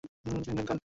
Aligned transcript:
এই 0.03 0.07
দম্পতির 0.25 0.43
তিন 0.43 0.43
সন্তান 0.47 0.67
ছিল। 0.67 0.77